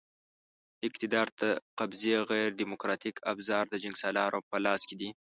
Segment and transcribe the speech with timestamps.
[0.79, 1.43] د اقتدار د
[1.79, 5.09] قبضې غیر دیموکراتیک ابزار د جنګسالارانو په لاس کې دي.